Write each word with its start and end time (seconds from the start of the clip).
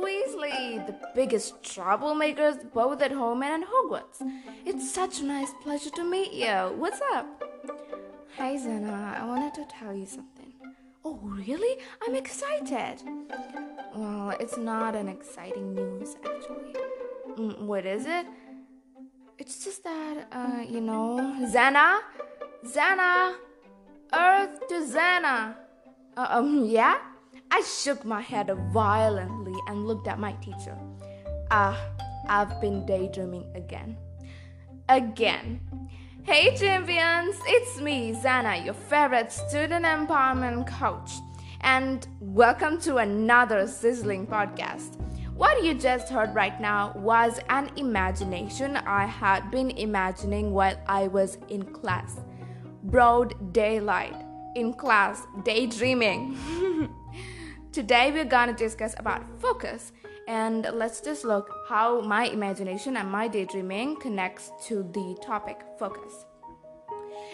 Weasley, 0.00 0.86
the 0.86 0.94
biggest 1.14 1.62
troublemakers 1.62 2.72
both 2.72 3.02
at 3.02 3.12
home 3.12 3.42
and 3.42 3.62
at 3.62 3.68
Hogwarts. 3.68 4.22
It's 4.64 4.90
such 4.92 5.20
a 5.20 5.24
nice 5.24 5.52
pleasure 5.62 5.90
to 5.90 6.04
meet 6.04 6.32
you. 6.32 6.74
What's 6.76 7.00
up? 7.14 7.26
Hi, 8.36 8.56
Zena. 8.56 9.18
I 9.20 9.26
wanted 9.26 9.54
to 9.54 9.64
tell 9.66 9.94
you 9.94 10.06
something. 10.06 10.52
Oh, 11.04 11.18
really? 11.22 11.78
I'm 12.06 12.14
excited. 12.14 13.02
Well, 13.94 14.34
it's 14.40 14.56
not 14.56 14.94
an 14.94 15.08
exciting 15.08 15.74
news, 15.74 16.16
actually. 16.24 16.74
Mm, 17.36 17.62
what 17.62 17.84
is 17.84 18.06
it? 18.06 18.26
It's 19.38 19.64
just 19.64 19.84
that, 19.84 20.28
uh, 20.32 20.62
you 20.68 20.80
know, 20.80 21.36
Zena? 21.46 22.00
Zena! 22.66 23.36
Earth 24.12 24.68
to 24.68 24.86
Zena! 24.86 25.56
Uh, 26.16 26.26
um, 26.30 26.64
yeah? 26.64 26.98
I 27.54 27.60
shook 27.60 28.06
my 28.06 28.22
head 28.22 28.50
violently 28.72 29.54
and 29.66 29.86
looked 29.86 30.08
at 30.08 30.18
my 30.18 30.32
teacher. 30.40 30.74
Ah, 31.50 31.78
I've 32.26 32.58
been 32.62 32.86
daydreaming 32.86 33.44
again. 33.54 33.98
Again. 34.88 35.60
Hey 36.22 36.56
champions, 36.56 37.36
it's 37.44 37.78
me, 37.78 38.14
Zana, 38.14 38.64
your 38.64 38.72
favorite 38.72 39.30
student 39.30 39.84
empowerment 39.84 40.66
coach, 40.66 41.10
and 41.60 42.08
welcome 42.20 42.80
to 42.80 42.96
another 42.96 43.66
sizzling 43.66 44.26
podcast. 44.26 44.98
What 45.34 45.62
you 45.62 45.74
just 45.74 46.08
heard 46.08 46.34
right 46.34 46.58
now 46.58 46.94
was 46.96 47.38
an 47.50 47.70
imagination 47.76 48.78
I 48.78 49.04
had 49.04 49.50
been 49.50 49.72
imagining 49.72 50.52
while 50.52 50.80
I 50.86 51.08
was 51.08 51.36
in 51.50 51.64
class. 51.64 52.18
Broad 52.84 53.52
daylight, 53.52 54.16
in 54.56 54.72
class, 54.72 55.20
daydreaming. 55.44 56.88
Today 57.72 58.12
we're 58.12 58.26
gonna 58.26 58.52
discuss 58.52 58.94
about 58.98 59.24
focus 59.40 59.92
and 60.28 60.68
let's 60.74 61.00
just 61.00 61.24
look 61.24 61.48
how 61.70 62.02
my 62.02 62.24
imagination 62.24 62.98
and 62.98 63.10
my 63.10 63.28
daydreaming 63.28 63.96
connects 63.96 64.50
to 64.66 64.82
the 64.92 65.16
topic 65.24 65.58
focus. 65.78 66.26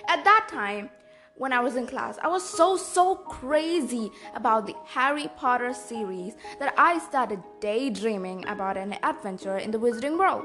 At 0.07 0.23
that 0.23 0.47
time, 0.49 0.91
when 1.35 1.53
I 1.53 1.59
was 1.59 1.75
in 1.75 1.89
class, 1.89 2.19
I 2.23 2.29
was 2.29 2.49
so 2.49 2.77
so 2.77 3.17
crazy 3.17 4.13
about 4.37 4.69
the 4.69 4.77
Harry 4.85 5.29
Potter 5.37 5.75
series 5.75 6.35
that 6.61 6.73
I 6.79 7.01
started 7.01 7.43
daydreaming 7.59 8.47
about 8.47 8.77
an 8.77 8.97
adventure 9.03 9.59
in 9.59 9.73
the 9.73 9.79
wizarding 9.81 10.17
world. 10.17 10.45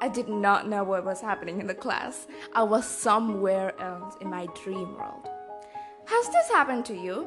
I 0.00 0.10
did 0.10 0.28
not 0.28 0.68
know 0.68 0.84
what 0.84 1.04
was 1.04 1.20
happening 1.20 1.58
in 1.58 1.66
the 1.66 1.74
class. 1.74 2.28
I 2.54 2.62
was 2.62 2.86
somewhere 2.86 3.74
else 3.80 4.14
in 4.20 4.30
my 4.30 4.46
dream 4.62 4.96
world. 4.96 5.28
Has 6.04 6.28
this 6.28 6.48
happened 6.50 6.84
to 6.84 6.94
you? 6.94 7.26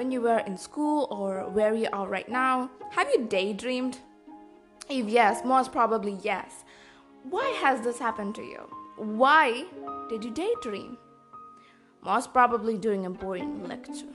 When 0.00 0.10
you 0.10 0.22
were 0.22 0.38
in 0.38 0.56
school 0.56 1.06
or 1.10 1.46
where 1.50 1.74
you 1.74 1.86
are 1.92 2.08
right 2.08 2.26
now? 2.30 2.70
Have 2.92 3.10
you 3.10 3.26
daydreamed? 3.26 3.98
If 4.88 5.06
yes, 5.06 5.44
most 5.44 5.72
probably 5.72 6.16
yes. 6.22 6.64
Why 7.24 7.46
has 7.60 7.82
this 7.82 7.98
happened 7.98 8.34
to 8.36 8.42
you? 8.42 8.60
Why 8.96 9.66
did 10.08 10.24
you 10.24 10.30
daydream? 10.30 10.96
Most 12.02 12.32
probably 12.32 12.78
during 12.78 13.04
a 13.04 13.10
boring 13.10 13.68
lecture. 13.68 14.06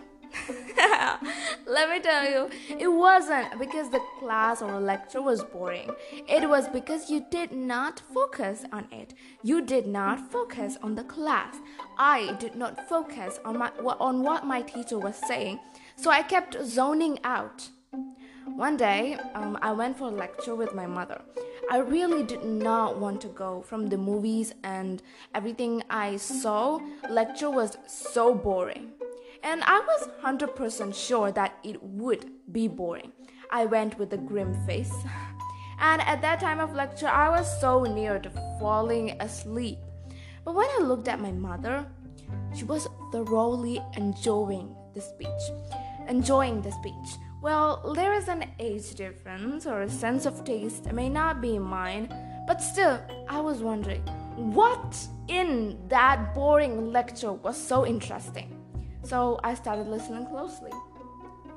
Let 1.67 1.89
me 1.89 1.99
tell 1.99 2.29
you, 2.29 2.49
it 2.77 2.87
wasn't 2.87 3.59
because 3.59 3.89
the 3.89 4.01
class 4.19 4.61
or 4.61 4.79
lecture 4.79 5.21
was 5.21 5.43
boring. 5.43 5.91
It 6.27 6.47
was 6.49 6.67
because 6.67 7.09
you 7.09 7.25
did 7.29 7.51
not 7.51 8.01
focus 8.13 8.65
on 8.71 8.87
it. 8.91 9.13
You 9.43 9.61
did 9.61 9.87
not 9.87 10.31
focus 10.31 10.77
on 10.81 10.95
the 10.95 11.03
class. 11.03 11.55
I 11.97 12.33
did 12.39 12.55
not 12.55 12.87
focus 12.87 13.39
on 13.45 13.57
my 13.57 13.71
on 13.99 14.23
what 14.23 14.45
my 14.45 14.61
teacher 14.61 14.99
was 14.99 15.15
saying, 15.15 15.59
so 15.95 16.09
I 16.09 16.21
kept 16.23 16.57
zoning 16.63 17.19
out. 17.23 17.69
One 18.45 18.77
day, 18.77 19.17
um, 19.33 19.57
I 19.61 19.71
went 19.71 19.97
for 19.97 20.07
a 20.07 20.11
lecture 20.11 20.55
with 20.55 20.73
my 20.73 20.85
mother. 20.85 21.21
I 21.71 21.79
really 21.79 22.23
did 22.23 22.43
not 22.43 22.99
want 22.99 23.21
to 23.21 23.27
go 23.27 23.61
from 23.61 23.87
the 23.87 23.97
movies 23.97 24.53
and 24.63 25.01
everything 25.33 25.83
I 25.89 26.17
saw. 26.17 26.79
Lecture 27.09 27.49
was 27.49 27.77
so 27.87 28.35
boring. 28.35 28.91
And 29.43 29.63
I 29.63 29.79
was 29.79 30.09
100% 30.23 30.95
sure 30.95 31.31
that 31.31 31.57
it 31.63 31.81
would 31.81 32.29
be 32.51 32.67
boring. 32.67 33.11
I 33.51 33.65
went 33.65 33.97
with 33.97 34.13
a 34.13 34.17
grim 34.17 34.53
face. 34.65 34.93
And 35.77 36.01
at 36.03 36.21
that 36.21 36.39
time 36.39 36.61
of 36.61 36.73
lecture, 36.73 37.07
I 37.07 37.27
was 37.27 37.59
so 37.59 37.83
near 37.83 38.17
to 38.19 38.29
falling 38.59 39.11
asleep. 39.19 39.77
But 40.45 40.55
when 40.55 40.67
I 40.79 40.83
looked 40.83 41.09
at 41.09 41.19
my 41.19 41.33
mother, 41.33 41.85
she 42.55 42.63
was 42.63 42.87
thoroughly 43.11 43.81
enjoying 43.97 44.73
the 44.93 45.01
speech. 45.01 45.29
Enjoying 46.07 46.61
the 46.61 46.71
speech. 46.71 47.17
Well, 47.41 47.93
there 47.93 48.13
is 48.13 48.27
an 48.27 48.45
age 48.59 48.95
difference 48.95 49.65
or 49.65 49.81
a 49.81 49.89
sense 49.89 50.25
of 50.25 50.43
taste 50.43 50.91
may 50.91 51.09
not 51.09 51.41
be 51.41 51.59
mine, 51.59 52.13
but 52.47 52.61
still, 52.61 52.99
I 53.29 53.39
was 53.39 53.59
wondering 53.61 54.01
what 54.35 55.07
in 55.27 55.77
that 55.87 56.33
boring 56.33 56.91
lecture 56.91 57.33
was 57.33 57.55
so 57.55 57.85
interesting. 57.85 58.51
So 59.03 59.39
I 59.43 59.53
started 59.53 59.87
listening 59.87 60.25
closely. 60.27 60.71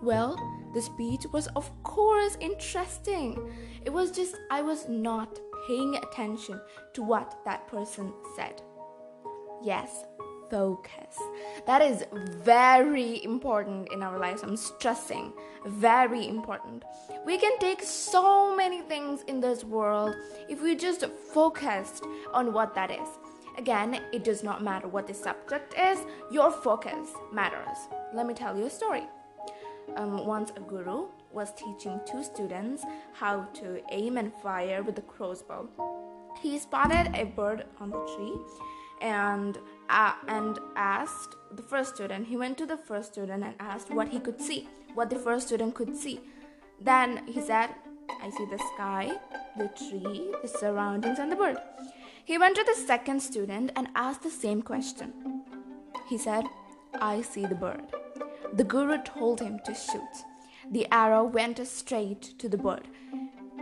Well, 0.03 0.37
the 0.75 0.83
speech 0.83 1.25
was, 1.33 1.49
of 1.57 1.71
course, 1.83 2.37
interesting. 2.41 3.53
It 3.85 3.91
was 3.91 4.11
just 4.11 4.37
I 4.51 4.63
was 4.63 4.89
not 4.89 5.39
paying 5.67 5.97
attention 5.97 6.61
to 6.95 7.03
what 7.03 7.39
that 7.45 7.67
person 7.67 8.13
said. 8.37 8.63
Yes, 9.65 10.05
focus. 10.51 11.17
That 11.67 11.83
is 11.83 12.05
very 12.43 13.23
important 13.25 13.93
in 13.93 14.03
our 14.03 14.19
lives. 14.19 14.43
I'm 14.43 14.57
stressing. 14.57 15.33
Very 15.67 16.27
important. 16.29 16.85
We 17.27 17.39
can 17.39 17.59
take 17.59 17.83
so 17.83 18.57
many 18.57 18.81
things 18.83 19.23
in 19.27 19.41
this 19.41 19.65
world 19.65 20.15
if 20.49 20.63
we 20.63 20.77
just 20.77 21.05
focused 21.33 22.05
on 22.33 22.53
what 22.53 22.75
that 22.75 22.91
is. 22.91 23.09
Again, 23.59 24.01
it 24.13 24.23
does 24.23 24.45
not 24.45 24.63
matter 24.63 24.87
what 24.87 25.09
the 25.09 25.15
subject 25.15 25.75
is, 25.77 25.99
your 26.31 26.51
focus 26.51 27.09
matters. 27.33 27.77
Let 28.15 28.27
me 28.27 28.33
tell 28.33 28.57
you 28.57 28.67
a 28.67 28.71
story. 28.71 29.03
Um, 29.97 30.27
once 30.27 30.53
a 30.57 30.61
guru 30.61 31.09
was 31.33 31.53
teaching 31.55 32.01
two 32.07 32.23
students 32.23 32.85
how 33.15 33.43
to 33.55 33.81
aim 33.91 34.17
and 34.17 34.33
fire 34.43 34.83
with 34.83 34.99
a 34.99 35.03
crossbow. 35.03 35.69
He 36.41 36.59
spotted 36.59 37.11
a 37.15 37.25
bird 37.25 37.65
on 37.81 37.91
the 37.91 38.05
tree 38.15 38.35
and 39.01 39.59
uh, 39.89 40.13
and 40.27 40.59
asked 40.77 41.37
the 41.53 41.63
first 41.63 41.95
student. 41.95 42.27
He 42.27 42.37
went 42.37 42.59
to 42.59 42.67
the 42.67 42.77
first 42.77 43.13
student 43.13 43.45
and 43.45 43.55
asked 43.59 43.91
what 43.91 44.09
he 44.09 44.21
could 44.21 44.41
see, 44.41 44.69
what 44.95 45.11
the 45.11 45.19
first 45.19 45.47
student 45.49 45.75
could 45.75 45.97
see. 45.97 46.21
Then 46.81 47.27
he 47.27 47.41
said, 47.41 47.71
"I 48.23 48.31
see 48.31 48.47
the 48.47 48.59
sky, 48.75 49.13
the 49.57 49.69
tree, 49.69 50.33
the 50.43 50.49
surroundings, 50.49 51.19
and 51.19 51.33
the 51.33 51.37
bird." 51.37 51.59
He 52.25 52.37
went 52.37 52.57
to 52.57 52.65
the 52.65 52.75
second 52.75 53.21
student 53.21 53.73
and 53.75 53.89
asked 53.95 54.23
the 54.23 54.31
same 54.31 54.61
question. 54.61 55.45
He 56.11 56.19
said, 56.19 56.45
I 57.01 57.23
see 57.23 57.47
the 57.47 57.55
bird. 57.55 57.85
The 58.53 58.65
guru 58.65 59.03
told 59.03 59.41
him 59.41 59.61
to 59.65 59.75
shoot. 59.75 60.25
The 60.71 60.87
arrow 60.93 61.25
went 61.25 61.67
straight 61.67 62.35
to 62.39 62.49
the 62.49 62.59
bird. 62.59 62.89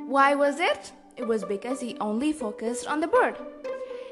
Why 0.07 0.35
was 0.35 0.59
it? 0.59 0.93
It 1.17 1.29
was 1.29 1.45
because 1.45 1.81
he 1.81 1.97
only 2.01 2.33
focused 2.33 2.89
on 2.89 3.01
the 3.01 3.07
bird. 3.07 3.37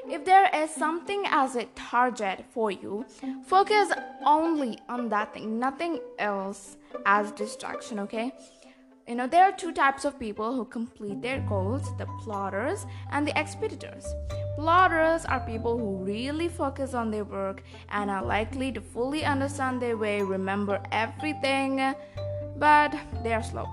If 0.07 0.23
there 0.23 0.49
is 0.53 0.69
something 0.69 1.23
as 1.27 1.55
a 1.55 1.65
target 1.75 2.45
for 2.51 2.69
you, 2.69 3.05
focus 3.47 3.91
only 4.23 4.77
on 4.87 5.09
that 5.09 5.33
thing, 5.33 5.57
nothing 5.59 5.99
else 6.19 6.77
as 7.05 7.31
distraction, 7.31 7.99
okay? 7.99 8.31
You 9.07 9.15
know, 9.15 9.27
there 9.27 9.43
are 9.43 9.51
two 9.51 9.71
types 9.71 10.05
of 10.05 10.19
people 10.19 10.55
who 10.55 10.65
complete 10.65 11.21
their 11.21 11.39
goals 11.41 11.95
the 11.97 12.05
plotters 12.21 12.85
and 13.11 13.27
the 13.27 13.37
expeditors. 13.37 14.05
Plotters 14.55 15.25
are 15.25 15.39
people 15.39 15.77
who 15.77 16.03
really 16.03 16.49
focus 16.49 16.93
on 16.93 17.09
their 17.09 17.25
work 17.25 17.63
and 17.89 18.09
are 18.11 18.23
likely 18.23 18.71
to 18.71 18.81
fully 18.81 19.25
understand 19.25 19.81
their 19.81 19.97
way, 19.97 20.21
remember 20.21 20.81
everything, 20.91 21.95
but 22.57 22.95
they 23.23 23.33
are 23.33 23.43
slow. 23.43 23.67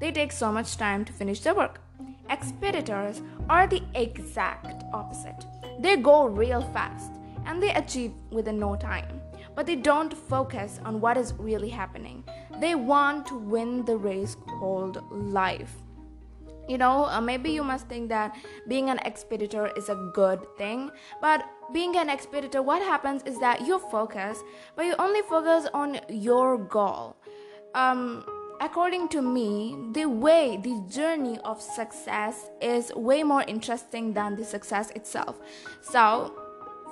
They 0.00 0.12
take 0.12 0.32
so 0.32 0.52
much 0.52 0.76
time 0.76 1.04
to 1.04 1.12
finish 1.12 1.40
their 1.40 1.54
work. 1.54 1.80
Expeditors 2.28 3.22
are 3.48 3.66
the 3.66 3.82
exact 3.94 4.84
opposite. 4.92 5.46
They 5.78 5.96
go 5.96 6.26
real 6.26 6.62
fast 6.72 7.12
and 7.44 7.62
they 7.62 7.72
achieve 7.74 8.12
within 8.30 8.58
no 8.58 8.76
time 8.76 9.20
but 9.56 9.66
they 9.66 9.74
don't 9.74 10.12
focus 10.12 10.78
on 10.84 11.00
what 11.00 11.16
is 11.16 11.32
really 11.38 11.70
happening. 11.70 12.22
They 12.60 12.74
want 12.74 13.26
to 13.28 13.36
win 13.36 13.84
the 13.84 13.96
race 13.96 14.36
called 14.60 15.02
life. 15.10 15.72
You 16.68 16.78
know, 16.78 17.06
uh, 17.06 17.20
maybe 17.20 17.50
you 17.50 17.64
must 17.64 17.88
think 17.88 18.08
that 18.10 18.36
being 18.68 18.90
an 18.90 18.98
expeditor 19.04 19.70
is 19.76 19.88
a 19.88 19.94
good 20.12 20.40
thing, 20.58 20.90
but 21.22 21.48
being 21.72 21.96
an 21.96 22.10
expeditor, 22.10 22.60
what 22.60 22.82
happens 22.82 23.22
is 23.22 23.38
that 23.40 23.66
you 23.66 23.78
focus, 23.78 24.42
but 24.74 24.84
you 24.84 24.94
only 24.98 25.22
focus 25.22 25.68
on 25.72 26.00
your 26.10 26.58
goal. 26.58 27.16
Um, 27.74 28.24
according 28.60 29.08
to 29.08 29.22
me, 29.22 29.76
the 29.92 30.06
way, 30.06 30.58
the 30.62 30.82
journey 30.88 31.38
of 31.44 31.60
success 31.60 32.50
is 32.60 32.92
way 32.94 33.22
more 33.22 33.42
interesting 33.42 34.12
than 34.12 34.36
the 34.36 34.44
success 34.44 34.90
itself. 34.90 35.36
So, 35.82 36.32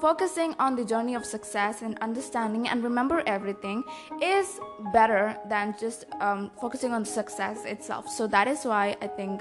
focusing 0.01 0.55
on 0.59 0.77
the 0.77 0.85
journey 0.85 1.15
of 1.15 1.25
success 1.25 1.83
and 1.83 1.99
understanding 2.01 2.69
and 2.69 2.83
remember 2.83 3.23
everything 3.27 3.83
is 4.21 4.61
better 4.93 5.37
than 5.49 5.75
just 5.79 6.05
um, 6.21 6.51
focusing 6.61 6.93
on 6.93 7.05
success 7.05 7.65
itself. 7.65 8.09
So 8.09 8.27
that 8.27 8.49
is 8.49 8.65
why 8.65 8.97
I 9.01 9.07
think 9.07 9.41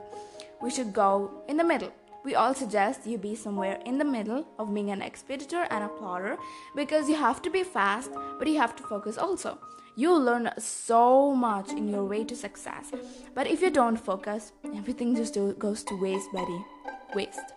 we 0.62 0.70
should 0.70 0.94
go 0.94 1.32
in 1.50 1.58
the 1.58 1.64
middle. 1.64 1.92
We 2.24 2.36
all 2.36 2.54
suggest 2.54 3.06
you 3.06 3.18
be 3.18 3.36
somewhere 3.36 3.80
in 3.86 3.98
the 3.98 4.06
middle 4.06 4.48
of 4.58 4.74
being 4.74 4.92
an 4.92 5.02
expeditor 5.02 5.68
and 5.70 5.84
a 5.84 5.90
plotter 5.90 6.38
because 6.74 7.10
you 7.10 7.16
have 7.16 7.42
to 7.42 7.50
be 7.50 7.64
fast, 7.64 8.12
but 8.40 8.48
you 8.48 8.58
have 8.58 8.76
to 8.78 8.84
focus 8.84 9.18
also. 9.18 9.60
You'll 9.96 10.22
learn 10.22 10.50
so 10.58 11.36
much 11.36 11.72
in 11.72 11.90
your 11.90 12.06
way 12.06 12.24
to 12.24 12.36
success. 12.36 12.92
But 13.36 13.48
if 13.48 13.62
you 13.62 13.70
don't 13.70 13.98
focus, 13.98 14.54
everything 14.76 15.16
just 15.16 15.38
goes 15.60 15.84
to 15.84 16.02
waste, 16.02 16.32
buddy. 16.32 16.66
Waste. 17.14 17.54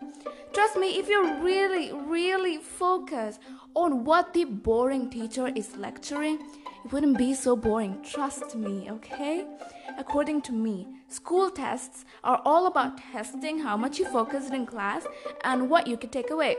Trust 0.52 0.76
me, 0.76 0.98
if 0.98 1.08
you 1.08 1.34
really, 1.42 1.92
really 1.92 2.58
focus 2.58 3.38
on 3.74 4.04
what 4.04 4.34
the 4.34 4.44
boring 4.44 5.10
teacher 5.10 5.46
is 5.54 5.76
lecturing, 5.76 6.38
wouldn't 6.92 7.18
be 7.18 7.34
so 7.34 7.56
boring. 7.56 8.02
Trust 8.02 8.56
me, 8.56 8.90
okay? 8.90 9.46
According 9.98 10.42
to 10.42 10.52
me, 10.52 10.86
school 11.08 11.50
tests 11.50 12.04
are 12.24 12.40
all 12.44 12.66
about 12.66 12.98
testing 12.98 13.58
how 13.58 13.76
much 13.76 13.98
you 13.98 14.04
focused 14.06 14.52
in 14.52 14.66
class 14.66 15.06
and 15.44 15.70
what 15.70 15.86
you 15.86 15.96
could 15.96 16.12
take 16.12 16.30
away 16.30 16.56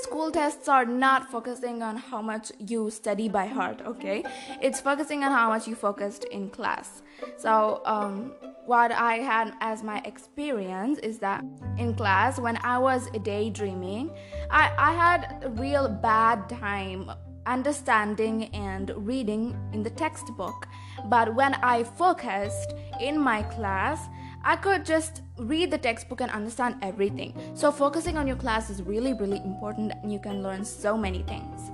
school 0.00 0.30
tests 0.30 0.68
are 0.68 0.84
not 0.86 1.30
focusing 1.30 1.82
on 1.82 1.96
how 1.96 2.22
much 2.22 2.50
you 2.58 2.90
study 2.90 3.28
by 3.28 3.46
heart 3.46 3.82
okay 3.86 4.24
it's 4.62 4.80
focusing 4.80 5.22
on 5.24 5.30
how 5.30 5.48
much 5.48 5.68
you 5.68 5.74
focused 5.74 6.24
in 6.24 6.48
class 6.48 7.02
so 7.36 7.82
um, 7.84 8.32
what 8.64 8.92
i 8.92 9.16
had 9.16 9.52
as 9.60 9.82
my 9.82 10.00
experience 10.04 10.98
is 11.00 11.18
that 11.18 11.44
in 11.76 11.94
class 11.94 12.38
when 12.38 12.58
i 12.64 12.78
was 12.78 13.08
daydreaming 13.22 14.10
i, 14.50 14.72
I 14.78 14.92
had 14.92 15.42
a 15.42 15.50
real 15.50 15.88
bad 15.88 16.48
time 16.48 17.10
understanding 17.46 18.44
and 18.54 18.92
reading 18.96 19.56
in 19.72 19.82
the 19.82 19.90
textbook 19.90 20.66
but 21.06 21.34
when 21.34 21.54
i 21.54 21.82
focused 21.82 22.74
in 23.00 23.18
my 23.18 23.42
class 23.42 24.08
I 24.42 24.56
could 24.56 24.86
just 24.86 25.20
read 25.36 25.70
the 25.70 25.76
textbook 25.76 26.22
and 26.22 26.30
understand 26.30 26.76
everything. 26.80 27.34
So, 27.54 27.70
focusing 27.70 28.16
on 28.16 28.26
your 28.26 28.36
class 28.36 28.70
is 28.70 28.82
really, 28.82 29.12
really 29.12 29.36
important 29.44 29.92
and 30.02 30.10
you 30.10 30.18
can 30.18 30.42
learn 30.42 30.64
so 30.64 30.96
many 30.96 31.22
things. 31.24 31.70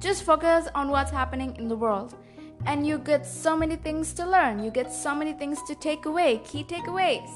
Just 0.00 0.24
focus 0.24 0.68
on 0.74 0.90
what's 0.90 1.10
happening 1.10 1.56
in 1.56 1.66
the 1.66 1.76
world 1.76 2.14
and 2.66 2.86
you 2.86 2.98
get 2.98 3.24
so 3.24 3.56
many 3.56 3.76
things 3.76 4.12
to 4.14 4.26
learn. 4.26 4.62
You 4.62 4.70
get 4.70 4.92
so 4.92 5.14
many 5.14 5.32
things 5.32 5.62
to 5.66 5.74
take 5.74 6.04
away, 6.04 6.42
key 6.44 6.64
takeaways. 6.64 7.30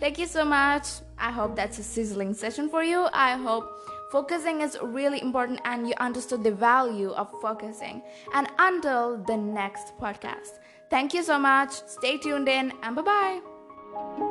Thank 0.00 0.18
you 0.18 0.26
so 0.26 0.44
much. 0.44 0.86
I 1.18 1.30
hope 1.30 1.54
that's 1.54 1.78
a 1.78 1.82
sizzling 1.82 2.34
session 2.34 2.68
for 2.68 2.82
you. 2.82 3.06
I 3.12 3.36
hope 3.36 3.70
focusing 4.10 4.60
is 4.60 4.78
really 4.82 5.20
important 5.20 5.60
and 5.64 5.88
you 5.88 5.94
understood 5.98 6.44
the 6.44 6.52
value 6.52 7.10
of 7.10 7.28
focusing. 7.40 8.02
And 8.34 8.48
until 8.58 9.18
the 9.18 9.36
next 9.36 9.96
podcast, 9.98 10.58
thank 10.90 11.14
you 11.14 11.22
so 11.22 11.38
much. 11.38 11.72
Stay 11.86 12.18
tuned 12.18 12.48
in 12.48 12.72
and 12.82 12.96
bye 12.96 13.02
bye. 13.02 14.29